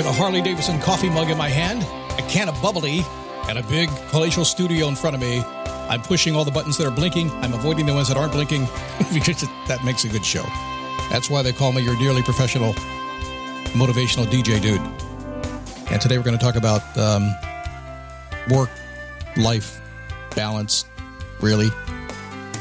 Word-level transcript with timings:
With 0.00 0.08
a 0.08 0.12
Harley 0.12 0.40
Davidson 0.40 0.80
coffee 0.80 1.10
mug 1.10 1.28
in 1.28 1.36
my 1.36 1.50
hand, 1.50 1.82
a 2.18 2.26
can 2.26 2.48
of 2.48 2.54
bubbly, 2.62 3.04
and 3.50 3.58
a 3.58 3.62
big 3.64 3.90
palatial 4.08 4.46
studio 4.46 4.88
in 4.88 4.96
front 4.96 5.14
of 5.14 5.20
me, 5.20 5.42
I'm 5.90 6.00
pushing 6.00 6.34
all 6.34 6.42
the 6.42 6.50
buttons 6.50 6.78
that 6.78 6.86
are 6.86 6.90
blinking. 6.90 7.30
I'm 7.42 7.52
avoiding 7.52 7.84
the 7.84 7.92
ones 7.92 8.08
that 8.08 8.16
aren't 8.16 8.32
blinking 8.32 8.66
because 9.12 9.42
that 9.68 9.84
makes 9.84 10.04
a 10.04 10.08
good 10.08 10.24
show. 10.24 10.42
That's 11.10 11.28
why 11.28 11.42
they 11.42 11.52
call 11.52 11.72
me 11.72 11.82
your 11.82 11.96
dearly 11.96 12.22
professional 12.22 12.72
motivational 13.74 14.24
DJ 14.24 14.58
dude. 14.62 14.80
And 15.90 16.00
today 16.00 16.16
we're 16.16 16.24
going 16.24 16.38
to 16.38 16.42
talk 16.42 16.56
about 16.56 16.80
um, 16.96 17.34
work, 18.48 18.70
life, 19.36 19.82
balance. 20.34 20.86
Really? 21.42 21.68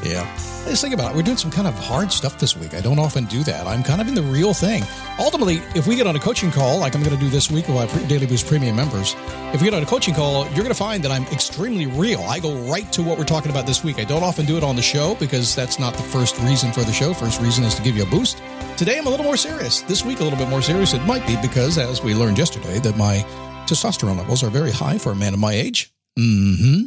Yeah. 0.04 0.26
Just 0.66 0.82
think 0.82 0.94
about 0.94 1.12
it. 1.12 1.16
We're 1.16 1.24
doing 1.24 1.38
some 1.38 1.52
kind 1.52 1.68
of 1.68 1.74
hard 1.74 2.12
stuff 2.12 2.38
this 2.38 2.56
week. 2.56 2.74
I 2.74 2.82
don't 2.82 3.00
often 3.00 3.26
do 3.26 3.44
that. 3.44 3.66
I'm 3.66 3.82
kind 3.84 4.02
of 4.02 4.08
in 4.08 4.14
the 4.14 4.22
real 4.22 4.54
thing. 4.54 4.84
Ultimately, 5.18 5.58
if 5.76 5.88
we 5.88 5.96
get 5.96 6.06
on 6.06 6.16
a 6.16 6.20
coaching 6.20 6.52
call, 6.52 6.80
like 6.80 6.96
I'm 6.96 7.04
going 7.04 7.16
to 7.16 7.20
do 7.20 7.30
this 7.30 7.50
week 7.50 7.68
with 7.68 7.76
my 7.76 8.04
Daily 8.08 8.28
Boost 8.28 8.46
Premium 8.46 8.76
members, 8.76 9.16
if 9.54 9.62
we 9.62 9.66
get 9.66 9.74
on 9.74 9.84
a 9.84 9.86
coaching 9.86 10.14
call, 10.14 10.46
you're 10.48 10.58
going 10.58 10.68
to 10.68 10.74
find 10.76 11.04
that 11.04 11.12
I'm 11.12 11.24
extremely 11.28 11.88
real. 11.88 12.22
I 12.22 12.40
go 12.40 12.56
right 12.72 12.92
to 12.94 13.02
what 13.02 13.18
we're 13.18 13.26
talking 13.26 13.52
about 13.52 13.66
this 13.66 13.84
week. 13.84 14.00
I 14.00 14.04
don't 14.04 14.24
often 14.24 14.46
do 14.46 14.58
it 14.58 14.64
on 14.64 14.76
the 14.76 14.82
show 14.82 15.16
because 15.16 15.56
that's 15.56 15.80
not 15.80 15.94
the 15.96 16.04
first 16.04 16.38
reason 16.40 16.72
for 16.72 16.82
the 16.82 16.94
show. 16.94 17.14
First 17.14 17.42
reason 17.42 17.64
is 17.64 17.76
to 17.76 17.82
give 17.82 17.98
you 17.98 18.04
a 18.04 18.10
boost. 18.10 18.42
Today, 18.78 18.98
I'm 18.98 19.08
a 19.08 19.10
little 19.10 19.26
more 19.26 19.38
serious. 19.38 19.82
This 19.82 20.06
week, 20.06 20.20
a 20.20 20.24
little 20.24 20.40
bit 20.40 20.50
more 20.50 20.62
serious. 20.62 20.94
It 20.94 21.04
might 21.06 21.26
be 21.26 21.36
because, 21.42 21.78
as 21.78 22.04
we 22.04 22.14
learned 22.14 22.38
yesterday, 22.38 22.80
that 22.80 22.96
my 22.96 23.26
testosterone 23.66 24.18
levels 24.18 24.44
are 24.44 24.50
very 24.50 24.72
high 24.72 24.98
for 24.98 25.12
a 25.12 25.16
man 25.16 25.34
of 25.34 25.40
my 25.40 25.54
age. 25.54 25.92
Mm-hmm. 26.18 26.86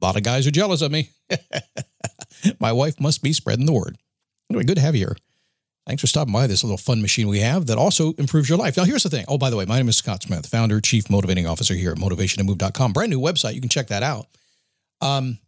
A 0.00 0.04
lot 0.04 0.16
of 0.16 0.22
guys 0.22 0.46
are 0.46 0.50
jealous 0.50 0.82
of 0.82 0.90
me. 0.90 1.10
My 2.60 2.72
wife 2.72 3.00
must 3.00 3.22
be 3.22 3.32
spreading 3.32 3.66
the 3.66 3.72
word. 3.72 3.96
Anyway, 4.50 4.64
good 4.64 4.76
to 4.76 4.82
have 4.82 4.94
you 4.94 5.00
here. 5.00 5.16
Thanks 5.86 6.02
for 6.02 6.06
stopping 6.06 6.34
by 6.34 6.46
this 6.46 6.62
little 6.62 6.76
fun 6.76 7.00
machine 7.00 7.28
we 7.28 7.40
have 7.40 7.66
that 7.66 7.78
also 7.78 8.12
improves 8.18 8.48
your 8.48 8.58
life. 8.58 8.76
Now, 8.76 8.84
here's 8.84 9.04
the 9.04 9.08
thing. 9.08 9.24
Oh, 9.26 9.38
by 9.38 9.48
the 9.48 9.56
way, 9.56 9.64
my 9.64 9.78
name 9.78 9.88
is 9.88 9.96
Scott 9.96 10.22
Smith, 10.22 10.44
founder, 10.44 10.82
chief 10.82 11.08
motivating 11.08 11.46
officer 11.46 11.72
here 11.72 11.92
at 11.92 11.96
motivationtomove.com. 11.96 12.92
Brand 12.92 13.10
new 13.10 13.20
website. 13.20 13.54
You 13.54 13.62
can 13.62 13.70
check 13.70 13.86
that 13.86 14.02
out. 14.02 14.26
Um, 15.00 15.38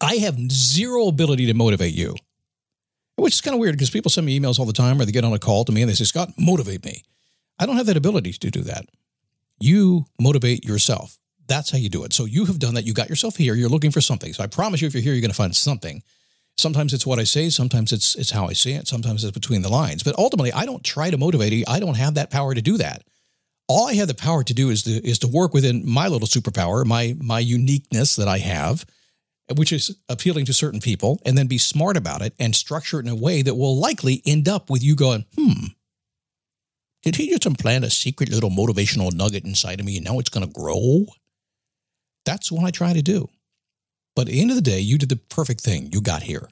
I 0.00 0.16
have 0.16 0.38
zero 0.52 1.08
ability 1.08 1.46
to 1.46 1.54
motivate 1.54 1.94
you, 1.94 2.14
which 3.16 3.34
is 3.34 3.40
kind 3.40 3.54
of 3.54 3.58
weird 3.58 3.74
because 3.74 3.90
people 3.90 4.10
send 4.10 4.26
me 4.26 4.38
emails 4.38 4.60
all 4.60 4.66
the 4.66 4.72
time 4.72 5.00
or 5.00 5.04
they 5.04 5.10
get 5.10 5.24
on 5.24 5.32
a 5.32 5.40
call 5.40 5.64
to 5.64 5.72
me 5.72 5.82
and 5.82 5.90
they 5.90 5.94
say, 5.94 6.04
Scott, 6.04 6.30
motivate 6.38 6.84
me. 6.84 7.02
I 7.58 7.66
don't 7.66 7.76
have 7.76 7.86
that 7.86 7.96
ability 7.96 8.34
to 8.34 8.50
do 8.50 8.60
that. 8.62 8.86
You 9.58 10.06
motivate 10.20 10.64
yourself. 10.64 11.18
That's 11.48 11.70
how 11.70 11.78
you 11.78 11.88
do 11.88 12.04
it. 12.04 12.12
So 12.12 12.26
you 12.26 12.44
have 12.44 12.58
done 12.58 12.74
that. 12.74 12.84
You 12.84 12.92
got 12.92 13.08
yourself 13.08 13.36
here. 13.36 13.54
You're 13.54 13.68
looking 13.68 13.90
for 13.90 14.00
something. 14.00 14.32
So 14.32 14.44
I 14.44 14.46
promise 14.46 14.80
you, 14.80 14.86
if 14.86 14.94
you're 14.94 15.02
here, 15.02 15.14
you're 15.14 15.22
going 15.22 15.30
to 15.30 15.36
find 15.36 15.54
something. 15.56 16.02
Sometimes 16.56 16.92
it's 16.92 17.06
what 17.06 17.18
I 17.18 17.24
say. 17.24 17.50
Sometimes 17.50 17.92
it's 17.92 18.14
it's 18.16 18.30
how 18.30 18.46
I 18.46 18.52
say 18.52 18.72
it. 18.72 18.88
Sometimes 18.88 19.24
it's 19.24 19.32
between 19.32 19.62
the 19.62 19.68
lines. 19.68 20.02
But 20.02 20.18
ultimately, 20.18 20.52
I 20.52 20.66
don't 20.66 20.84
try 20.84 21.10
to 21.10 21.16
motivate 21.16 21.52
you. 21.52 21.64
I 21.66 21.80
don't 21.80 21.96
have 21.96 22.14
that 22.14 22.30
power 22.30 22.54
to 22.54 22.60
do 22.60 22.76
that. 22.78 23.02
All 23.68 23.86
I 23.86 23.94
have 23.94 24.08
the 24.08 24.14
power 24.14 24.42
to 24.44 24.54
do 24.54 24.70
is 24.70 24.82
to 24.82 24.90
is 24.90 25.20
to 25.20 25.28
work 25.28 25.54
within 25.54 25.88
my 25.88 26.08
little 26.08 26.28
superpower, 26.28 26.84
my 26.84 27.16
my 27.20 27.38
uniqueness 27.38 28.16
that 28.16 28.28
I 28.28 28.38
have, 28.38 28.84
which 29.54 29.72
is 29.72 29.96
appealing 30.08 30.46
to 30.46 30.52
certain 30.52 30.80
people, 30.80 31.20
and 31.24 31.38
then 31.38 31.46
be 31.46 31.58
smart 31.58 31.96
about 31.96 32.22
it 32.22 32.34
and 32.40 32.54
structure 32.54 32.98
it 32.98 33.06
in 33.06 33.12
a 33.12 33.16
way 33.16 33.42
that 33.42 33.54
will 33.54 33.78
likely 33.78 34.20
end 34.26 34.48
up 34.48 34.68
with 34.68 34.82
you 34.82 34.96
going, 34.96 35.24
hmm. 35.36 35.66
Did 37.02 37.16
he 37.16 37.30
just 37.30 37.46
implant 37.46 37.84
a 37.84 37.90
secret 37.90 38.30
little 38.30 38.50
motivational 38.50 39.14
nugget 39.14 39.44
inside 39.44 39.80
of 39.80 39.86
me 39.86 39.96
and 39.96 40.04
now 40.04 40.18
it's 40.18 40.28
going 40.28 40.46
to 40.46 40.52
grow? 40.52 41.06
That's 42.28 42.52
what 42.52 42.66
I 42.66 42.70
try 42.70 42.92
to 42.92 43.00
do. 43.00 43.30
But 44.14 44.28
at 44.28 44.32
the 44.32 44.42
end 44.42 44.50
of 44.50 44.56
the 44.56 44.60
day, 44.62 44.80
you 44.80 44.98
did 44.98 45.08
the 45.08 45.16
perfect 45.16 45.62
thing. 45.62 45.88
You 45.92 46.02
got 46.02 46.22
here. 46.22 46.46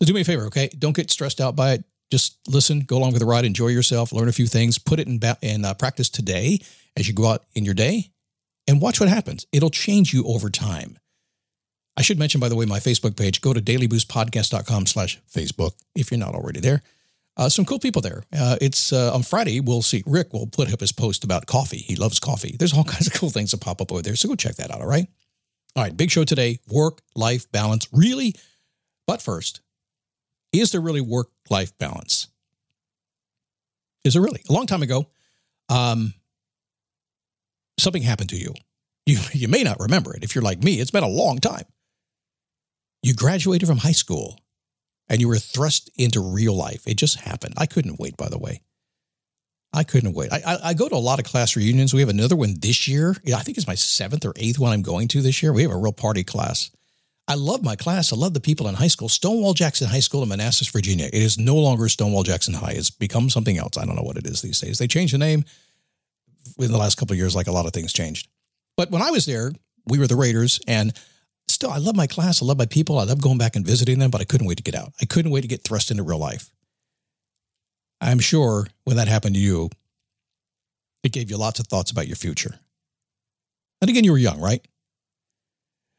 So 0.00 0.06
do 0.06 0.12
me 0.12 0.22
a 0.22 0.24
favor, 0.24 0.46
okay? 0.46 0.70
Don't 0.76 0.96
get 0.96 1.08
stressed 1.08 1.40
out 1.40 1.54
by 1.54 1.74
it. 1.74 1.84
Just 2.10 2.36
listen, 2.48 2.80
go 2.80 2.98
along 2.98 3.12
with 3.12 3.20
the 3.20 3.26
ride, 3.26 3.44
enjoy 3.44 3.68
yourself, 3.68 4.12
learn 4.12 4.28
a 4.28 4.32
few 4.32 4.46
things, 4.46 4.76
put 4.76 4.98
it 4.98 5.06
in, 5.06 5.20
ba- 5.20 5.38
in 5.40 5.64
uh, 5.64 5.74
practice 5.74 6.08
today 6.08 6.58
as 6.96 7.06
you 7.06 7.14
go 7.14 7.26
out 7.26 7.44
in 7.54 7.64
your 7.64 7.74
day, 7.74 8.10
and 8.66 8.80
watch 8.80 8.98
what 8.98 9.08
happens. 9.08 9.46
It'll 9.52 9.70
change 9.70 10.12
you 10.12 10.24
over 10.24 10.50
time. 10.50 10.98
I 11.96 12.02
should 12.02 12.18
mention, 12.18 12.40
by 12.40 12.48
the 12.48 12.56
way, 12.56 12.66
my 12.66 12.80
Facebook 12.80 13.16
page. 13.16 13.40
Go 13.40 13.52
to 13.52 13.60
dailyboostpodcast.com 13.60 14.86
slash 14.86 15.20
Facebook 15.32 15.74
if 15.94 16.10
you're 16.10 16.18
not 16.18 16.34
already 16.34 16.58
there. 16.58 16.82
Uh, 17.38 17.48
some 17.48 17.64
cool 17.64 17.78
people 17.78 18.02
there. 18.02 18.24
Uh, 18.36 18.56
it's 18.60 18.92
uh, 18.92 19.14
on 19.14 19.22
Friday. 19.22 19.60
We'll 19.60 19.82
see. 19.82 20.02
Rick 20.06 20.32
will 20.32 20.48
put 20.48 20.72
up 20.72 20.80
his 20.80 20.90
post 20.90 21.22
about 21.22 21.46
coffee. 21.46 21.78
He 21.78 21.94
loves 21.94 22.18
coffee. 22.18 22.56
There's 22.58 22.74
all 22.74 22.84
kinds 22.96 23.06
of 23.06 23.12
cool 23.12 23.30
things 23.30 23.52
that 23.52 23.60
pop 23.60 23.80
up 23.80 23.92
over 23.92 24.02
there. 24.02 24.16
So 24.16 24.28
go 24.28 24.34
check 24.34 24.56
that 24.56 24.72
out. 24.72 24.80
All 24.80 24.88
right. 24.88 25.06
All 25.76 25.84
right. 25.84 25.96
Big 25.96 26.10
show 26.10 26.24
today. 26.24 26.58
Work 26.68 27.00
life 27.14 27.50
balance. 27.52 27.86
Really. 27.92 28.34
But 29.06 29.22
first, 29.22 29.60
is 30.52 30.72
there 30.72 30.80
really 30.80 31.00
work 31.00 31.28
life 31.48 31.76
balance? 31.78 32.26
Is 34.04 34.14
there 34.14 34.22
really? 34.22 34.42
A 34.48 34.52
long 34.52 34.66
time 34.66 34.82
ago, 34.82 35.06
um, 35.68 36.14
something 37.78 38.02
happened 38.02 38.30
to 38.30 38.36
you. 38.36 38.52
You 39.06 39.18
you 39.32 39.48
may 39.48 39.62
not 39.62 39.80
remember 39.80 40.14
it. 40.14 40.24
If 40.24 40.34
you're 40.34 40.42
like 40.42 40.62
me, 40.62 40.80
it's 40.80 40.90
been 40.90 41.04
a 41.04 41.08
long 41.08 41.38
time. 41.38 41.64
You 43.02 43.14
graduated 43.14 43.68
from 43.68 43.78
high 43.78 43.92
school 43.92 44.38
and 45.08 45.20
you 45.20 45.28
were 45.28 45.38
thrust 45.38 45.90
into 45.96 46.20
real 46.20 46.54
life. 46.54 46.86
It 46.86 46.96
just 46.96 47.20
happened. 47.20 47.54
I 47.56 47.66
couldn't 47.66 47.98
wait, 47.98 48.16
by 48.16 48.28
the 48.28 48.38
way. 48.38 48.62
I 49.72 49.84
couldn't 49.84 50.14
wait. 50.14 50.32
I, 50.32 50.40
I, 50.46 50.58
I, 50.64 50.74
go 50.74 50.88
to 50.88 50.94
a 50.94 50.96
lot 50.96 51.18
of 51.18 51.26
class 51.26 51.54
reunions. 51.54 51.92
We 51.92 52.00
have 52.00 52.08
another 52.08 52.36
one 52.36 52.54
this 52.58 52.88
year. 52.88 53.14
I 53.34 53.42
think 53.42 53.58
it's 53.58 53.66
my 53.66 53.74
seventh 53.74 54.24
or 54.24 54.32
eighth 54.36 54.58
one 54.58 54.72
I'm 54.72 54.82
going 54.82 55.08
to 55.08 55.20
this 55.20 55.42
year. 55.42 55.52
We 55.52 55.62
have 55.62 55.70
a 55.70 55.76
real 55.76 55.92
party 55.92 56.24
class. 56.24 56.70
I 57.28 57.34
love 57.34 57.62
my 57.62 57.76
class. 57.76 58.10
I 58.10 58.16
love 58.16 58.32
the 58.32 58.40
people 58.40 58.68
in 58.68 58.74
high 58.74 58.88
school. 58.88 59.10
Stonewall 59.10 59.52
Jackson 59.52 59.86
High 59.86 60.00
School 60.00 60.22
in 60.22 60.30
Manassas, 60.30 60.68
Virginia. 60.68 61.06
It 61.06 61.22
is 61.22 61.38
no 61.38 61.56
longer 61.56 61.86
Stonewall 61.90 62.22
Jackson 62.22 62.54
High. 62.54 62.72
It's 62.72 62.88
become 62.88 63.28
something 63.28 63.58
else. 63.58 63.76
I 63.76 63.84
don't 63.84 63.96
know 63.96 64.02
what 64.02 64.16
it 64.16 64.26
is 64.26 64.40
these 64.40 64.58
days. 64.58 64.78
They 64.78 64.86
changed 64.86 65.12
the 65.12 65.18
name 65.18 65.44
in 66.58 66.72
the 66.72 66.78
last 66.78 66.96
couple 66.96 67.12
of 67.12 67.18
years, 67.18 67.36
like 67.36 67.46
a 67.46 67.52
lot 67.52 67.66
of 67.66 67.72
things 67.74 67.92
changed. 67.92 68.28
But 68.78 68.90
when 68.90 69.02
I 69.02 69.10
was 69.10 69.26
there, 69.26 69.52
we 69.86 69.98
were 69.98 70.06
the 70.06 70.16
Raiders, 70.16 70.58
and 70.66 70.94
still, 71.58 71.70
I 71.72 71.78
love 71.78 71.96
my 71.96 72.06
class. 72.06 72.40
I 72.40 72.46
love 72.46 72.56
my 72.56 72.66
people. 72.66 73.00
I 73.00 73.04
love 73.04 73.20
going 73.20 73.36
back 73.36 73.56
and 73.56 73.66
visiting 73.66 73.98
them, 73.98 74.12
but 74.12 74.20
I 74.20 74.24
couldn't 74.24 74.46
wait 74.46 74.58
to 74.58 74.62
get 74.62 74.76
out. 74.76 74.92
I 75.02 75.06
couldn't 75.06 75.32
wait 75.32 75.40
to 75.40 75.48
get 75.48 75.64
thrust 75.64 75.90
into 75.90 76.04
real 76.04 76.18
life. 76.18 76.52
I'm 78.00 78.20
sure 78.20 78.68
when 78.84 78.96
that 78.96 79.08
happened 79.08 79.34
to 79.34 79.40
you, 79.40 79.68
it 81.02 81.10
gave 81.10 81.30
you 81.30 81.36
lots 81.36 81.58
of 81.58 81.66
thoughts 81.66 81.90
about 81.90 82.06
your 82.06 82.14
future. 82.14 82.60
And 83.80 83.90
again, 83.90 84.04
you 84.04 84.12
were 84.12 84.18
young, 84.18 84.40
right? 84.40 84.64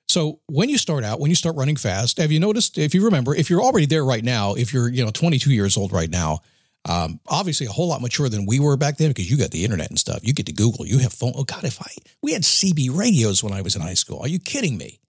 So 0.08 0.40
when 0.46 0.70
you 0.70 0.78
start 0.78 1.04
out, 1.04 1.20
when 1.20 1.30
you 1.30 1.36
start 1.36 1.58
running 1.58 1.76
fast, 1.76 2.20
have 2.20 2.32
you 2.32 2.40
noticed, 2.40 2.78
if 2.78 2.96
you 2.96 3.04
remember, 3.04 3.36
if 3.36 3.50
you're 3.50 3.62
already 3.62 3.86
there 3.86 4.06
right 4.06 4.24
now, 4.24 4.54
if 4.54 4.74
you're, 4.74 4.88
you 4.88 5.04
know, 5.04 5.12
22 5.12 5.52
years 5.52 5.76
old 5.76 5.92
right 5.92 6.10
now, 6.10 6.40
um, 6.88 7.20
obviously 7.28 7.68
a 7.68 7.72
whole 7.72 7.90
lot 7.90 8.02
mature 8.02 8.30
than 8.30 8.46
we 8.46 8.62
were 8.62 8.78
back 8.78 8.96
then 8.96 9.10
because 9.10 9.30
you 9.30 9.36
got 9.36 9.52
the 9.52 9.66
internet 9.66 9.90
and 9.90 10.00
stuff. 10.00 10.20
You 10.24 10.32
get 10.32 10.46
to 10.46 10.54
Google, 10.54 10.88
you 10.88 11.00
have 11.00 11.12
phone. 11.12 11.34
Oh 11.36 11.44
God, 11.44 11.66
if 11.66 11.82
I, 11.82 11.92
we 12.24 12.32
had 12.32 12.44
CB 12.44 12.96
radios 12.98 13.44
when 13.44 13.52
I 13.52 13.62
was 13.62 13.76
in 13.76 13.82
high 13.82 13.94
school. 13.94 14.22
Are 14.22 14.30
you 14.30 14.40
kidding 14.40 14.78
me? 14.78 15.02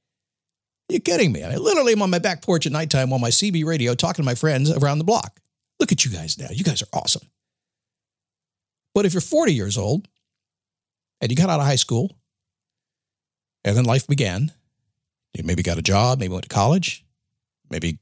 You're 0.90 1.00
kidding 1.00 1.32
me. 1.32 1.42
I 1.44 1.56
literally 1.56 1.92
am 1.92 2.02
on 2.02 2.10
my 2.10 2.18
back 2.18 2.42
porch 2.42 2.66
at 2.66 2.72
nighttime 2.72 3.12
on 3.12 3.20
my 3.20 3.30
CB 3.30 3.64
radio 3.64 3.94
talking 3.94 4.22
to 4.22 4.26
my 4.26 4.34
friends 4.34 4.70
around 4.70 4.98
the 4.98 5.04
block. 5.04 5.40
Look 5.78 5.92
at 5.92 6.04
you 6.04 6.10
guys 6.10 6.38
now. 6.38 6.48
You 6.50 6.64
guys 6.64 6.82
are 6.82 6.88
awesome. 6.92 7.22
But 8.94 9.06
if 9.06 9.14
you're 9.14 9.20
40 9.20 9.54
years 9.54 9.78
old 9.78 10.08
and 11.20 11.30
you 11.30 11.36
got 11.36 11.48
out 11.48 11.60
of 11.60 11.66
high 11.66 11.76
school, 11.76 12.10
and 13.64 13.76
then 13.76 13.84
life 13.84 14.06
began. 14.06 14.52
You 15.34 15.44
maybe 15.44 15.62
got 15.62 15.78
a 15.78 15.82
job, 15.82 16.18
maybe 16.18 16.32
went 16.32 16.44
to 16.44 16.48
college, 16.48 17.04
maybe 17.70 17.98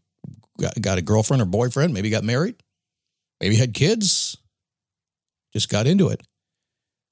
got, 0.58 0.80
got 0.80 0.98
a 0.98 1.02
girlfriend 1.02 1.42
or 1.42 1.46
boyfriend, 1.46 1.92
maybe 1.92 2.10
got 2.10 2.24
married, 2.24 2.54
maybe 3.40 3.56
had 3.56 3.74
kids, 3.74 4.36
just 5.52 5.68
got 5.68 5.86
into 5.86 6.08
it. 6.08 6.22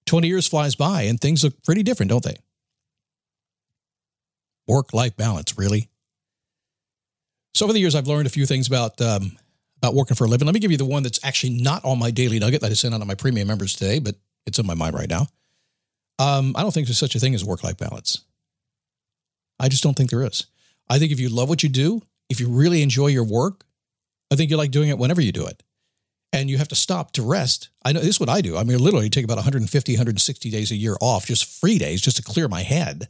20 0.06 0.28
years 0.28 0.46
flies 0.46 0.74
by 0.74 1.02
and 1.02 1.20
things 1.20 1.44
look 1.44 1.62
pretty 1.64 1.82
different, 1.82 2.10
don't 2.10 2.24
they? 2.24 2.36
Work 4.68 4.92
life 4.92 5.16
balance, 5.16 5.56
really. 5.58 5.88
So 7.54 7.64
over 7.64 7.72
the 7.72 7.80
years, 7.80 7.94
I've 7.94 8.06
learned 8.06 8.26
a 8.26 8.30
few 8.30 8.46
things 8.46 8.66
about 8.66 9.00
um, 9.00 9.38
about 9.78 9.94
working 9.94 10.14
for 10.14 10.24
a 10.24 10.28
living. 10.28 10.46
Let 10.46 10.54
me 10.54 10.60
give 10.60 10.70
you 10.70 10.76
the 10.76 10.84
one 10.84 11.02
that's 11.02 11.20
actually 11.24 11.54
not 11.60 11.84
on 11.84 11.98
my 11.98 12.10
daily 12.10 12.38
nugget 12.38 12.60
that 12.60 12.70
I 12.70 12.74
sent 12.74 12.94
out 12.94 12.98
to 12.98 13.04
my 13.06 13.14
premium 13.14 13.48
members 13.48 13.74
today, 13.74 13.98
but 13.98 14.16
it's 14.46 14.58
in 14.58 14.66
my 14.66 14.74
mind 14.74 14.94
right 14.94 15.08
now. 15.08 15.26
Um, 16.18 16.54
I 16.56 16.62
don't 16.62 16.72
think 16.72 16.86
there's 16.86 16.98
such 16.98 17.14
a 17.14 17.18
thing 17.18 17.34
as 17.34 17.44
work 17.44 17.62
life 17.62 17.76
balance. 17.76 18.22
I 19.58 19.68
just 19.68 19.82
don't 19.82 19.94
think 19.94 20.10
there 20.10 20.22
is. 20.22 20.46
I 20.88 20.98
think 20.98 21.12
if 21.12 21.20
you 21.20 21.28
love 21.28 21.48
what 21.48 21.62
you 21.62 21.68
do, 21.68 22.02
if 22.28 22.40
you 22.40 22.48
really 22.48 22.82
enjoy 22.82 23.08
your 23.08 23.24
work, 23.24 23.64
I 24.30 24.36
think 24.36 24.50
you 24.50 24.56
like 24.56 24.70
doing 24.70 24.88
it 24.88 24.98
whenever 24.98 25.20
you 25.20 25.32
do 25.32 25.46
it. 25.46 25.62
And 26.32 26.50
you 26.50 26.58
have 26.58 26.68
to 26.68 26.74
stop 26.74 27.12
to 27.12 27.22
rest. 27.22 27.70
I 27.84 27.92
know 27.92 28.00
this 28.00 28.10
is 28.10 28.20
what 28.20 28.28
I 28.28 28.40
do. 28.40 28.56
I 28.56 28.64
mean, 28.64 28.78
literally 28.78 29.08
take 29.08 29.24
about 29.24 29.36
150, 29.36 29.92
160 29.92 30.50
days 30.50 30.70
a 30.70 30.76
year 30.76 30.96
off, 31.00 31.26
just 31.26 31.60
free 31.60 31.78
days, 31.78 32.00
just 32.00 32.16
to 32.18 32.22
clear 32.22 32.48
my 32.48 32.62
head. 32.62 33.08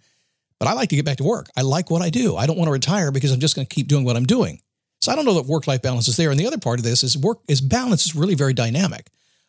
But 0.58 0.68
I 0.68 0.72
like 0.72 0.88
to 0.90 0.96
get 0.96 1.04
back 1.04 1.18
to 1.18 1.24
work. 1.24 1.48
I 1.56 1.62
like 1.62 1.90
what 1.90 2.02
I 2.02 2.10
do. 2.10 2.36
I 2.36 2.46
don't 2.46 2.56
want 2.56 2.68
to 2.68 2.72
retire 2.72 3.10
because 3.10 3.30
I'm 3.30 3.40
just 3.40 3.54
going 3.54 3.66
to 3.66 3.74
keep 3.74 3.88
doing 3.88 4.04
what 4.04 4.16
I'm 4.16 4.24
doing. 4.24 4.60
So 5.00 5.12
I 5.12 5.16
don't 5.16 5.26
know 5.26 5.34
that 5.34 5.46
work 5.46 5.66
life 5.66 5.82
balance 5.82 6.08
is 6.08 6.16
there. 6.16 6.30
And 6.30 6.40
the 6.40 6.46
other 6.46 6.58
part 6.58 6.78
of 6.78 6.84
this 6.84 7.02
is 7.02 7.16
work 7.16 7.40
is 7.48 7.60
balance 7.60 8.06
is 8.06 8.16
really 8.16 8.34
very 8.34 8.54
dynamic. 8.54 9.08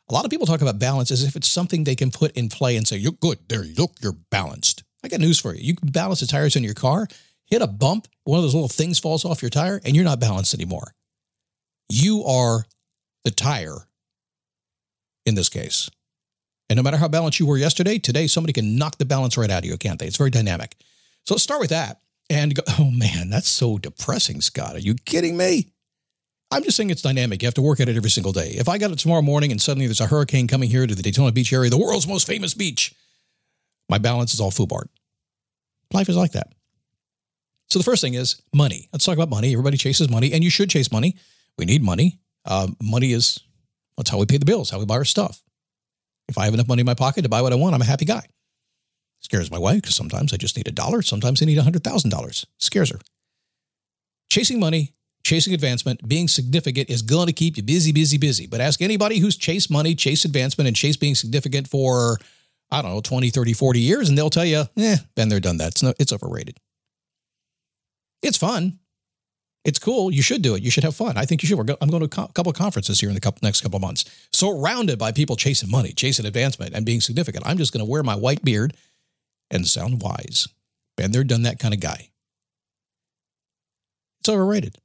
A 0.09 0.13
lot 0.13 0.25
of 0.25 0.31
people 0.31 0.45
talk 0.45 0.61
about 0.61 0.79
balance 0.79 1.11
as 1.11 1.23
if 1.23 1.35
it's 1.35 1.47
something 1.47 1.83
they 1.83 1.95
can 1.95 2.11
put 2.11 2.31
in 2.31 2.49
play 2.49 2.77
and 2.77 2.87
say, 2.87 2.97
You're 2.97 3.13
good. 3.13 3.39
There, 3.47 3.63
look, 3.63 3.93
you're 4.01 4.15
balanced. 4.31 4.83
I 5.03 5.07
got 5.07 5.19
news 5.19 5.39
for 5.39 5.53
you. 5.53 5.61
You 5.61 5.75
can 5.75 5.89
balance 5.89 6.19
the 6.19 6.27
tires 6.27 6.55
in 6.55 6.63
your 6.63 6.73
car, 6.73 7.07
hit 7.45 7.61
a 7.61 7.67
bump, 7.67 8.07
one 8.23 8.37
of 8.37 8.43
those 8.43 8.53
little 8.53 8.69
things 8.69 8.99
falls 8.99 9.25
off 9.25 9.41
your 9.41 9.49
tire, 9.49 9.79
and 9.85 9.95
you're 9.95 10.05
not 10.05 10.19
balanced 10.19 10.53
anymore. 10.53 10.93
You 11.89 12.23
are 12.23 12.65
the 13.23 13.31
tire 13.31 13.87
in 15.25 15.35
this 15.35 15.49
case. 15.49 15.89
And 16.69 16.77
no 16.77 16.83
matter 16.83 16.97
how 16.97 17.07
balanced 17.07 17.39
you 17.39 17.45
were 17.45 17.57
yesterday, 17.57 17.99
today 17.99 18.27
somebody 18.27 18.53
can 18.53 18.75
knock 18.77 18.97
the 18.97 19.05
balance 19.05 19.37
right 19.37 19.49
out 19.49 19.63
of 19.63 19.65
you, 19.65 19.77
can't 19.77 19.99
they? 19.99 20.07
It's 20.07 20.17
very 20.17 20.29
dynamic. 20.29 20.75
So 21.27 21.33
let's 21.33 21.43
start 21.43 21.59
with 21.59 21.71
that 21.71 21.99
and 22.29 22.55
go, 22.55 22.63
oh 22.79 22.89
man, 22.89 23.29
that's 23.29 23.49
so 23.49 23.77
depressing, 23.77 24.39
Scott. 24.39 24.75
Are 24.75 24.79
you 24.79 24.95
kidding 24.95 25.35
me? 25.35 25.73
I'm 26.51 26.63
just 26.63 26.77
saying 26.77 26.89
it's 26.89 27.01
dynamic. 27.01 27.41
You 27.41 27.47
have 27.47 27.53
to 27.55 27.61
work 27.61 27.81
at 27.81 27.89
it 27.89 27.97
every 27.97 28.09
single 28.09 28.31
day. 28.31 28.51
If 28.51 28.69
I 28.69 28.77
got 28.77 28.91
it 28.91 28.99
tomorrow 28.99 29.21
morning 29.21 29.51
and 29.51 29.61
suddenly 29.61 29.87
there's 29.87 29.99
a 29.99 30.05
hurricane 30.05 30.47
coming 30.47 30.69
here 30.69 30.87
to 30.87 30.95
the 30.95 31.01
Daytona 31.01 31.33
Beach 31.33 31.51
area, 31.51 31.69
the 31.69 31.77
world's 31.77 32.07
most 32.07 32.25
famous 32.25 32.53
beach, 32.53 32.95
my 33.89 33.97
balance 33.97 34.33
is 34.33 34.39
all 34.39 34.51
FUBART. 34.51 34.87
Life 35.91 36.07
is 36.07 36.15
like 36.15 36.31
that. 36.31 36.53
So 37.69 37.77
the 37.77 37.83
first 37.83 38.01
thing 38.01 38.13
is 38.13 38.41
money. 38.53 38.87
Let's 38.93 39.03
talk 39.03 39.15
about 39.15 39.29
money. 39.29 39.51
Everybody 39.51 39.75
chases 39.75 40.09
money, 40.09 40.31
and 40.31 40.45
you 40.45 40.49
should 40.49 40.69
chase 40.69 40.93
money. 40.93 41.17
We 41.57 41.65
need 41.65 41.83
money. 41.83 42.19
Uh, 42.45 42.69
money 42.81 43.11
is 43.11 43.37
that's 43.97 44.09
how 44.09 44.17
we 44.17 44.27
pay 44.27 44.37
the 44.37 44.45
bills, 44.45 44.69
how 44.69 44.79
we 44.79 44.85
buy 44.85 44.95
our 44.95 45.03
stuff. 45.03 45.43
If 46.29 46.37
I 46.37 46.45
have 46.45 46.53
enough 46.53 46.69
money 46.69 46.79
in 46.79 46.85
my 46.85 46.93
pocket 46.93 47.23
to 47.23 47.29
buy 47.29 47.41
what 47.41 47.51
I 47.51 47.57
want, 47.57 47.75
I'm 47.75 47.81
a 47.81 47.85
happy 47.85 48.05
guy. 48.05 48.27
Scares 49.19 49.51
my 49.51 49.57
wife 49.57 49.81
because 49.81 49.95
sometimes 49.95 50.33
I 50.33 50.37
just 50.37 50.55
need 50.55 50.67
a 50.67 50.71
dollar. 50.71 51.01
Sometimes 51.01 51.41
I 51.41 51.45
need 51.45 51.57
a 51.57 51.63
hundred 51.63 51.83
thousand 51.83 52.11
dollars. 52.11 52.45
Scares 52.57 52.91
her. 52.91 52.99
Chasing 54.29 54.59
money, 54.59 54.93
chasing 55.23 55.53
advancement, 55.53 56.07
being 56.07 56.27
significant 56.27 56.89
is 56.89 57.01
going 57.01 57.27
to 57.27 57.33
keep 57.33 57.57
you 57.57 57.63
busy, 57.63 57.91
busy, 57.91 58.17
busy. 58.17 58.47
But 58.47 58.61
ask 58.61 58.81
anybody 58.81 59.19
who's 59.19 59.35
chased 59.35 59.71
money, 59.71 59.95
chased 59.95 60.25
advancement, 60.25 60.67
and 60.67 60.75
chased 60.75 60.99
being 60.99 61.15
significant 61.15 61.67
for 61.67 62.17
I 62.69 62.81
don't 62.81 62.91
know, 62.91 63.01
20, 63.01 63.29
30, 63.29 63.53
40 63.53 63.79
years, 63.79 64.09
and 64.09 64.17
they'll 64.17 64.29
tell 64.29 64.45
you, 64.45 64.65
eh, 64.75 64.97
been 65.15 65.29
there, 65.29 65.39
done 65.39 65.57
that. 65.57 65.69
It's, 65.69 65.83
no, 65.83 65.93
it's 65.99 66.11
overrated. 66.11 66.57
It's 68.21 68.37
fun. 68.37 68.79
It's 69.63 69.79
cool. 69.79 70.11
You 70.11 70.21
should 70.21 70.41
do 70.41 70.55
it. 70.55 70.63
You 70.63 70.71
should 70.71 70.83
have 70.83 70.95
fun. 70.95 71.17
I 71.17 71.25
think 71.25 71.43
you 71.43 71.47
should. 71.47 71.65
Go- 71.65 71.77
I'm 71.81 71.89
going 71.89 72.07
to 72.07 72.21
a 72.21 72.27
couple 72.29 72.49
of 72.49 72.55
conferences 72.55 72.99
here 72.99 73.09
in 73.09 73.15
the 73.15 73.21
couple, 73.21 73.39
next 73.43 73.61
couple 73.61 73.77
of 73.77 73.81
months. 73.81 74.05
Surrounded 74.31 74.97
by 74.97 75.11
people 75.11 75.35
chasing 75.35 75.69
money, 75.69 75.91
chasing 75.91 76.25
advancement, 76.25 76.73
and 76.73 76.85
being 76.85 77.01
significant. 77.01 77.45
I'm 77.45 77.57
just 77.57 77.73
going 77.73 77.85
to 77.85 77.89
wear 77.89 78.03
my 78.03 78.15
white 78.15 78.43
beard 78.43 78.75
and 79.51 79.67
sound 79.67 80.01
wise. 80.01 80.47
Been 80.95 81.11
there, 81.11 81.23
done 81.23 81.43
that 81.43 81.59
kind 81.59 81.73
of 81.73 81.79
guy. 81.79 82.09
It's 84.19 84.29
overrated. 84.29 84.75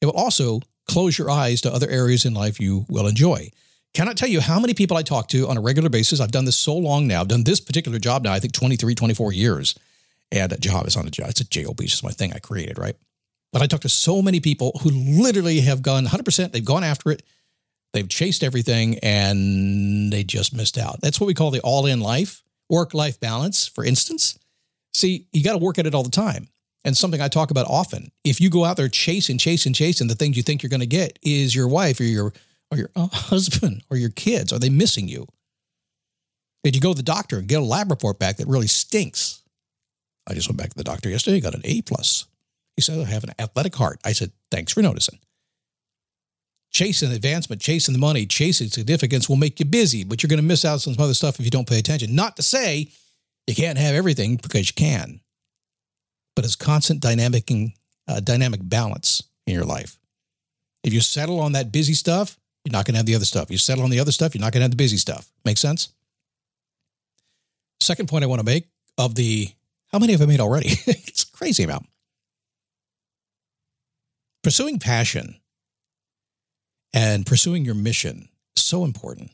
It 0.00 0.06
will 0.06 0.12
also 0.12 0.60
close 0.86 1.18
your 1.18 1.30
eyes 1.30 1.60
to 1.62 1.72
other 1.72 1.88
areas 1.88 2.24
in 2.24 2.34
life 2.34 2.60
you 2.60 2.86
will 2.88 3.06
enjoy. 3.06 3.50
Cannot 3.94 4.16
tell 4.16 4.28
you 4.28 4.40
how 4.40 4.60
many 4.60 4.74
people 4.74 4.96
I 4.96 5.02
talk 5.02 5.28
to 5.28 5.48
on 5.48 5.56
a 5.56 5.60
regular 5.60 5.88
basis. 5.88 6.20
I've 6.20 6.30
done 6.30 6.44
this 6.44 6.56
so 6.56 6.76
long 6.76 7.06
now. 7.06 7.20
I've 7.20 7.28
done 7.28 7.44
this 7.44 7.60
particular 7.60 7.98
job 7.98 8.22
now, 8.24 8.32
I 8.32 8.40
think 8.40 8.52
23, 8.52 8.94
24 8.94 9.32
years. 9.32 9.74
And 10.30 10.52
a 10.52 10.58
job 10.58 10.86
is 10.86 10.96
on 10.96 11.06
a 11.06 11.10
job. 11.10 11.30
It's 11.30 11.40
a 11.40 11.48
job. 11.48 11.80
It's 11.80 11.92
just 11.92 12.04
my 12.04 12.10
thing 12.10 12.32
I 12.32 12.38
created, 12.38 12.78
right? 12.78 12.96
But 13.52 13.62
I 13.62 13.66
talk 13.66 13.80
to 13.80 13.88
so 13.88 14.20
many 14.20 14.40
people 14.40 14.78
who 14.82 14.90
literally 14.90 15.60
have 15.60 15.80
gone 15.80 16.04
100%. 16.04 16.52
They've 16.52 16.64
gone 16.64 16.84
after 16.84 17.10
it. 17.10 17.22
They've 17.94 18.08
chased 18.08 18.44
everything 18.44 18.98
and 18.98 20.12
they 20.12 20.22
just 20.22 20.54
missed 20.54 20.76
out. 20.76 21.00
That's 21.00 21.18
what 21.18 21.26
we 21.26 21.34
call 21.34 21.50
the 21.50 21.60
all 21.60 21.86
in 21.86 22.00
life, 22.00 22.42
work 22.68 22.94
life 22.94 23.18
balance, 23.20 23.66
for 23.66 23.84
instance. 23.84 24.38
See, 24.94 25.26
you 25.32 25.42
got 25.44 25.52
to 25.52 25.58
work 25.58 25.78
at 25.78 25.86
it 25.86 25.94
all 25.94 26.02
the 26.02 26.10
time. 26.10 26.48
And 26.84 26.96
something 26.96 27.20
I 27.20 27.28
talk 27.28 27.50
about 27.50 27.66
often. 27.68 28.12
If 28.24 28.40
you 28.40 28.50
go 28.50 28.64
out 28.64 28.76
there 28.76 28.88
chasing, 28.88 29.36
chasing, 29.36 29.72
chasing, 29.72 30.06
the 30.06 30.14
things 30.14 30.36
you 30.36 30.42
think 30.42 30.62
you're 30.62 30.70
going 30.70 30.80
to 30.80 30.86
get 30.86 31.18
is 31.22 31.54
your 31.54 31.68
wife 31.68 32.00
or 32.00 32.04
your 32.04 32.32
or 32.70 32.78
your 32.78 32.90
uh, 32.94 33.08
husband 33.12 33.82
or 33.90 33.96
your 33.96 34.10
kids? 34.10 34.52
Are 34.52 34.58
they 34.58 34.70
missing 34.70 35.08
you? 35.08 35.26
Did 36.64 36.74
you 36.74 36.80
go 36.80 36.92
to 36.92 36.96
the 36.96 37.02
doctor 37.02 37.38
and 37.38 37.48
get 37.48 37.60
a 37.60 37.64
lab 37.64 37.90
report 37.90 38.18
back 38.18 38.36
that 38.36 38.46
really 38.46 38.66
stinks? 38.66 39.42
I 40.26 40.34
just 40.34 40.48
went 40.48 40.58
back 40.58 40.70
to 40.70 40.76
the 40.76 40.84
doctor 40.84 41.08
yesterday, 41.08 41.40
got 41.40 41.54
an 41.54 41.62
A 41.64 41.82
plus. 41.82 42.26
He 42.76 42.82
said, 42.82 42.98
I 42.98 43.10
have 43.10 43.24
an 43.24 43.34
athletic 43.38 43.74
heart. 43.74 44.00
I 44.04 44.12
said, 44.12 44.32
thanks 44.50 44.72
for 44.72 44.82
noticing. 44.82 45.18
Chasing 46.70 47.12
advancement, 47.12 47.62
chasing 47.62 47.94
the 47.94 47.98
money, 47.98 48.26
chasing 48.26 48.68
significance 48.68 49.28
will 49.28 49.36
make 49.36 49.58
you 49.58 49.66
busy, 49.66 50.04
but 50.04 50.22
you're 50.22 50.28
going 50.28 50.38
to 50.38 50.44
miss 50.44 50.64
out 50.64 50.74
on 50.86 50.94
some 50.94 51.02
other 51.02 51.14
stuff 51.14 51.38
if 51.38 51.44
you 51.44 51.50
don't 51.50 51.68
pay 51.68 51.78
attention. 51.78 52.14
Not 52.14 52.36
to 52.36 52.42
say 52.42 52.88
you 53.46 53.54
can't 53.54 53.78
have 53.78 53.94
everything 53.94 54.36
because 54.36 54.68
you 54.68 54.74
can, 54.74 55.20
but 56.36 56.44
it's 56.44 56.56
constant 56.56 57.00
dynamic 57.00 57.50
and 57.50 57.72
uh, 58.06 58.20
dynamic 58.20 58.60
balance 58.62 59.22
in 59.46 59.54
your 59.54 59.64
life. 59.64 59.98
If 60.84 60.92
you 60.92 61.00
settle 61.00 61.40
on 61.40 61.52
that 61.52 61.72
busy 61.72 61.94
stuff, 61.94 62.38
you're 62.64 62.72
not 62.72 62.84
going 62.84 62.94
to 62.94 62.98
have 62.98 63.06
the 63.06 63.14
other 63.14 63.24
stuff. 63.24 63.50
You 63.50 63.58
settle 63.58 63.84
on 63.84 63.90
the 63.90 64.00
other 64.00 64.12
stuff, 64.12 64.34
you're 64.34 64.40
not 64.40 64.52
going 64.52 64.60
to 64.60 64.64
have 64.64 64.70
the 64.70 64.76
busy 64.76 64.98
stuff. 64.98 65.30
Make 65.44 65.56
sense? 65.58 65.88
Second 67.80 68.08
point 68.08 68.24
I 68.24 68.26
want 68.26 68.40
to 68.40 68.46
make 68.46 68.68
of 68.98 69.14
the 69.14 69.48
how 69.90 69.98
many 69.98 70.12
have 70.12 70.20
I 70.20 70.26
made 70.26 70.40
already? 70.40 70.68
it's 70.86 71.24
crazy 71.24 71.62
amount. 71.62 71.86
Pursuing 74.42 74.78
passion 74.78 75.36
and 76.92 77.26
pursuing 77.26 77.64
your 77.64 77.74
mission 77.74 78.28
is 78.56 78.64
so 78.64 78.84
important. 78.84 79.30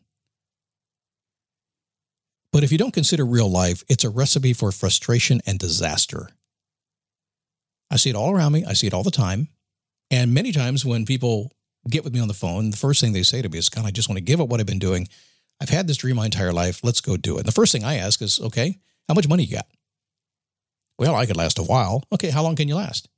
But 2.52 2.62
if 2.62 2.70
you 2.70 2.78
don't 2.78 2.94
consider 2.94 3.24
real 3.24 3.50
life, 3.50 3.82
it's 3.88 4.04
a 4.04 4.10
recipe 4.10 4.52
for 4.52 4.70
frustration 4.70 5.40
and 5.46 5.58
disaster. 5.58 6.28
I 7.90 7.96
see 7.96 8.10
it 8.10 8.16
all 8.16 8.32
around 8.32 8.52
me. 8.52 8.64
I 8.64 8.74
see 8.74 8.86
it 8.86 8.94
all 8.94 9.02
the 9.02 9.10
time. 9.10 9.48
And 10.10 10.32
many 10.32 10.52
times 10.52 10.84
when 10.84 11.04
people 11.04 11.52
get 11.88 12.04
with 12.04 12.14
me 12.14 12.20
on 12.20 12.28
the 12.28 12.34
phone, 12.34 12.70
the 12.70 12.76
first 12.76 13.00
thing 13.00 13.12
they 13.12 13.22
say 13.22 13.42
to 13.42 13.48
me 13.48 13.58
is, 13.58 13.68
God, 13.68 13.84
I 13.84 13.90
just 13.90 14.08
want 14.08 14.18
to 14.18 14.24
give 14.24 14.40
up 14.40 14.48
what 14.48 14.60
I've 14.60 14.66
been 14.66 14.78
doing. 14.78 15.08
I've 15.60 15.68
had 15.68 15.86
this 15.86 15.96
dream 15.96 16.16
my 16.16 16.26
entire 16.26 16.52
life. 16.52 16.80
Let's 16.82 17.00
go 17.00 17.16
do 17.16 17.36
it. 17.36 17.40
And 17.40 17.48
the 17.48 17.52
first 17.52 17.72
thing 17.72 17.84
I 17.84 17.96
ask 17.96 18.22
is, 18.22 18.40
okay, 18.40 18.78
how 19.08 19.14
much 19.14 19.28
money 19.28 19.44
you 19.44 19.56
got? 19.56 19.66
Well, 20.98 21.14
I 21.14 21.26
could 21.26 21.36
last 21.36 21.58
a 21.58 21.62
while. 21.62 22.04
Okay, 22.12 22.30
how 22.30 22.42
long 22.42 22.56
can 22.56 22.68
you 22.68 22.76
last? 22.76 23.08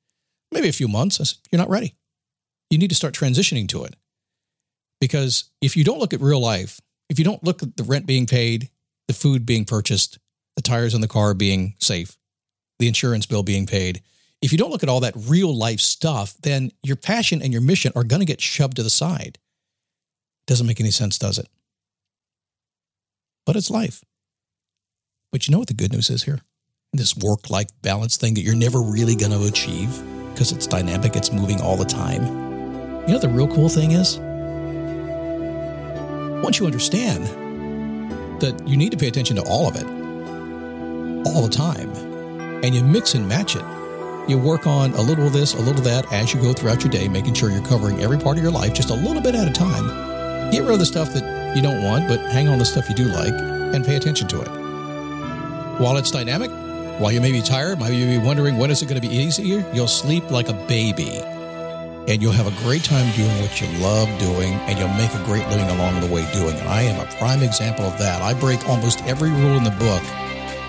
Maybe 0.51 0.69
a 0.69 0.73
few 0.73 0.89
months. 0.89 1.21
I 1.21 1.25
said, 1.25 1.39
You're 1.51 1.59
not 1.59 1.69
ready. 1.69 1.95
You 2.71 2.79
need 2.79 2.89
to 2.89 2.97
start 2.97 3.15
transitioning 3.15 3.69
to 3.69 3.85
it. 3.85 3.95
Because 5.01 5.51
if 5.61 5.77
you 5.77 5.85
don't 5.85 5.99
look 5.99 6.15
at 6.15 6.21
real 6.21 6.41
life, 6.41 6.81
if 7.09 7.19
you 7.19 7.25
don't 7.25 7.45
look 7.45 7.63
at 7.63 7.77
the 7.77 7.85
rent 7.85 8.07
being 8.07 8.27
paid, 8.27 8.71
the 9.09 9.15
food 9.15 9.47
being 9.47 9.65
purchased, 9.65 10.19
the 10.57 10.63
tires 10.63 10.95
on 10.95 11.01
the 11.01 11.09
car 11.09 11.35
being 11.35 11.75
safe, 11.79 12.17
the 12.79 12.89
insurance 12.89 13.27
bill 13.27 13.43
being 13.43 13.67
paid, 13.67 14.03
if 14.43 14.53
you 14.53 14.59
don't 14.59 14.71
look 14.71 14.83
at 14.83 14.89
all 14.89 15.01
that 15.01 15.15
real 15.17 15.55
life 15.55 15.81
stuff, 15.81 16.35
then 16.43 16.71
your 16.83 16.97
passion 16.97 17.43
and 17.43 17.53
your 17.53 17.63
mission 17.63 17.93
are 17.97 18.05
going 18.05 18.21
to 18.21 18.27
get 18.27 18.41
shoved 18.41 18.77
to 18.77 18.83
the 18.83 18.91
side. 18.91 19.39
Doesn't 20.47 20.67
make 20.67 20.81
any 20.81 20.91
sense, 20.91 21.19
does 21.19 21.39
it? 21.39 21.49
But 23.45 23.57
it's 23.57 23.71
life. 23.71 24.05
But 25.33 25.47
you 25.47 25.53
know 25.53 25.59
what 25.59 25.69
the 25.69 25.75
good 25.75 25.93
news 25.93 26.11
is 26.11 26.25
here? 26.25 26.41
This 26.93 27.17
work 27.17 27.51
life 27.51 27.69
balance 27.83 28.17
thing 28.17 28.35
that 28.35 28.43
you're 28.43 28.55
never 28.55 28.81
really 28.81 29.17
going 29.17 29.33
to 29.33 29.47
achieve 29.47 29.91
because 30.33 30.53
it's 30.53 30.67
dynamic, 30.67 31.17
it's 31.17 31.33
moving 31.33 31.61
all 31.61 31.77
the 31.77 31.85
time. 31.85 32.25
You 33.07 33.15
know 33.15 33.19
the 33.19 33.29
real 33.29 33.49
cool 33.49 33.69
thing 33.69 33.93
is? 33.93 34.19
Once 36.43 36.59
you 36.59 36.67
understand 36.67 37.25
that 38.41 38.63
you 38.67 38.77
need 38.77 38.91
to 38.91 38.97
pay 38.97 39.09
attention 39.09 39.37
to 39.37 39.43
all 39.43 39.69
of 39.69 39.77
it 39.77 39.87
all 41.27 41.43
the 41.43 41.49
time 41.51 41.91
and 42.63 42.75
you 42.75 42.85
mix 42.85 43.15
and 43.15 43.29
match 43.29 43.57
it 43.57 43.65
you 44.29 44.37
work 44.39 44.67
on 44.67 44.93
a 44.95 45.01
little 45.01 45.27
of 45.27 45.33
this, 45.33 45.55
a 45.55 45.59
little 45.59 45.79
of 45.79 45.85
that 45.85 46.13
as 46.13 46.35
you 46.35 46.41
go 46.41 46.53
throughout 46.53 46.83
your 46.83 46.91
day, 46.91 47.07
making 47.07 47.35
sure 47.35 47.51
you're 47.51 47.65
covering 47.65 48.01
every 48.01 48.19
part 48.19 48.37
of 48.37 48.43
your 48.43 48.53
life 48.53 48.75
just 48.75 48.91
a 48.91 48.95
little 48.95 49.23
bit 49.23 49.35
at 49.37 49.47
a 49.47 49.53
time. 49.53 50.51
Get 50.51 50.63
rid 50.63 50.73
of 50.73 50.79
the 50.81 50.87
stuff 50.87 51.13
that 51.15 51.57
you 51.57 51.63
don't 51.63 51.85
want, 51.85 52.09
but 52.09 52.19
hang 52.19 52.49
on 52.49 52.59
the 52.59 52.65
stuff 52.65 52.89
you 52.89 52.95
do 52.95 53.05
like. 53.05 53.33
and 53.67 53.85
pay 53.85 53.97
attention 53.97 54.29
to 54.29 54.41
it. 54.41 54.49
While 55.81 55.97
it's 55.97 56.11
dynamic, 56.11 56.51
while 57.01 57.13
you 57.13 57.21
may 57.21 57.33
be 57.33 57.43
tired, 57.43 57.79
maybe 57.79 57.97
you 57.97 58.21
be 58.21 58.25
wondering 58.25 58.57
when 58.59 58.71
is 58.71 58.81
it 58.81 58.87
going 58.87 59.01
to 59.01 59.07
be 59.07 59.15
easier, 59.15 59.65
you'll 59.75 59.89
sleep 59.89 60.31
like 60.31 60.49
a 60.49 60.55
baby. 60.67 61.21
And 62.09 62.23
you'll 62.23 62.33
have 62.33 62.47
a 62.47 62.63
great 62.63 62.85
time 62.85 63.13
doing 63.17 63.41
what 63.43 63.61
you 63.61 63.67
love 63.79 64.09
doing, 64.21 64.55
and 64.69 64.79
you'll 64.79 64.89
make 64.91 65.13
a 65.13 65.25
great 65.25 65.47
living 65.49 65.69
along 65.69 66.01
the 66.01 66.07
way 66.07 66.25
doing 66.33 66.55
it. 66.55 66.67
I 66.67 66.83
am 66.83 67.01
a 67.01 67.07
prime 67.17 67.43
example 67.43 67.85
of 67.85 67.99
that. 67.99 68.23
I 68.23 68.33
break 68.33 68.69
almost 68.69 69.03
every 69.05 69.31
rule 69.31 69.57
in 69.57 69.65
the 69.65 69.71
book, 69.71 70.03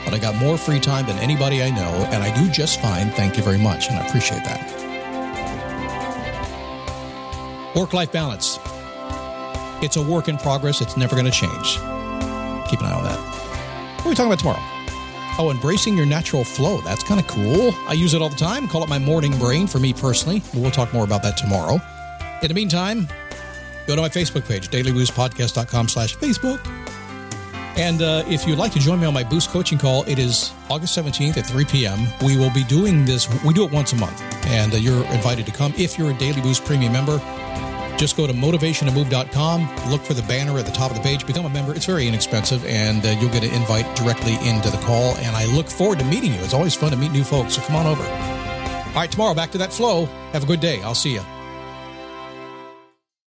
but 0.03 0.15
I 0.15 0.19
got 0.19 0.35
more 0.35 0.57
free 0.57 0.79
time 0.79 1.05
than 1.05 1.19
anybody 1.19 1.61
I 1.61 1.69
know, 1.69 1.91
and 2.11 2.23
I 2.23 2.35
do 2.35 2.49
just 2.49 2.81
fine. 2.81 3.11
Thank 3.11 3.37
you 3.37 3.43
very 3.43 3.59
much, 3.59 3.87
and 3.89 3.99
I 3.99 4.07
appreciate 4.07 4.43
that. 4.45 4.73
Work 7.75 7.93
life 7.93 8.11
balance. 8.11 8.57
It's 9.83 9.95
a 9.95 10.01
work 10.01 10.29
in 10.29 10.39
progress. 10.39 10.81
It's 10.81 10.97
never 10.97 11.15
going 11.15 11.25
to 11.25 11.31
change. 11.31 11.75
Keep 12.67 12.79
an 12.79 12.87
eye 12.87 12.93
on 12.93 13.03
that. 13.03 13.19
What 13.97 14.07
are 14.07 14.09
we 14.09 14.15
talking 14.15 14.31
about 14.31 14.39
tomorrow? 14.39 14.76
Oh, 15.39 15.51
embracing 15.51 15.95
your 15.95 16.05
natural 16.05 16.43
flow. 16.43 16.81
That's 16.81 17.03
kind 17.03 17.19
of 17.19 17.27
cool. 17.27 17.73
I 17.87 17.93
use 17.93 18.13
it 18.13 18.21
all 18.21 18.29
the 18.29 18.35
time. 18.35 18.67
Call 18.67 18.83
it 18.83 18.89
my 18.89 18.97
morning 18.97 19.37
brain 19.37 19.67
for 19.67 19.79
me 19.79 19.93
personally. 19.93 20.41
We'll 20.53 20.71
talk 20.71 20.91
more 20.93 21.03
about 21.03 21.21
that 21.23 21.37
tomorrow. 21.37 21.79
In 22.41 22.47
the 22.47 22.53
meantime, 22.53 23.07
go 23.85 23.95
to 23.95 24.01
my 24.01 24.09
Facebook 24.09 24.47
page, 24.47 24.69
dailyboostpodcast.com 24.69 25.87
slash 25.89 26.15
Facebook. 26.17 26.59
And 27.77 28.01
uh, 28.01 28.23
if 28.27 28.47
you'd 28.47 28.57
like 28.57 28.71
to 28.71 28.79
join 28.79 28.99
me 28.99 29.05
on 29.05 29.13
my 29.13 29.23
Boost 29.23 29.51
coaching 29.51 29.77
call, 29.77 30.03
it 30.07 30.17
is 30.17 30.51
August 30.67 30.97
17th 30.97 31.37
at 31.37 31.45
3 31.45 31.63
p.m. 31.65 32.07
We 32.25 32.35
will 32.35 32.51
be 32.51 32.63
doing 32.63 33.05
this. 33.05 33.27
We 33.43 33.53
do 33.53 33.63
it 33.63 33.71
once 33.71 33.93
a 33.93 33.97
month, 33.97 34.19
and 34.47 34.73
uh, 34.73 34.77
you're 34.77 35.05
invited 35.13 35.45
to 35.45 35.51
come 35.51 35.73
if 35.77 35.97
you're 35.97 36.09
a 36.09 36.17
Daily 36.17 36.41
Boost 36.41 36.65
Premium 36.65 36.91
member. 36.91 37.21
Just 37.97 38.15
go 38.15 38.27
to 38.27 38.33
motivationtomove.com, 38.33 39.89
look 39.89 40.01
for 40.01 40.13
the 40.13 40.21
banner 40.23 40.57
at 40.59 40.65
the 40.65 40.71
top 40.71 40.91
of 40.91 40.97
the 40.97 41.03
page, 41.03 41.25
become 41.25 41.45
a 41.45 41.49
member. 41.49 41.73
It's 41.73 41.85
very 41.85 42.07
inexpensive, 42.07 42.63
and 42.65 43.03
uh, 43.05 43.09
you'll 43.19 43.31
get 43.31 43.43
an 43.43 43.53
invite 43.53 43.95
directly 43.95 44.33
into 44.47 44.69
the 44.69 44.77
call. 44.85 45.15
And 45.17 45.35
I 45.35 45.45
look 45.45 45.67
forward 45.67 45.99
to 45.99 46.05
meeting 46.05 46.33
you. 46.33 46.39
It's 46.41 46.53
always 46.53 46.75
fun 46.75 46.91
to 46.91 46.97
meet 46.97 47.11
new 47.11 47.23
folks, 47.23 47.55
so 47.55 47.61
come 47.61 47.75
on 47.75 47.87
over. 47.87 48.03
All 48.03 48.93
right, 48.93 49.11
tomorrow, 49.11 49.33
back 49.33 49.51
to 49.51 49.57
that 49.57 49.73
flow. 49.73 50.05
Have 50.33 50.43
a 50.43 50.47
good 50.47 50.59
day. 50.59 50.81
I'll 50.83 50.95
see 50.95 51.13
you. 51.13 51.21